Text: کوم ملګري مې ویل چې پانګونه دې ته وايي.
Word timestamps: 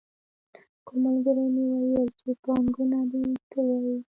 کوم 0.85 0.97
ملګري 1.03 1.45
مې 1.53 1.65
ویل 1.81 2.09
چې 2.19 2.29
پانګونه 2.43 2.99
دې 3.11 3.23
ته 3.49 3.59
وايي. 3.67 3.97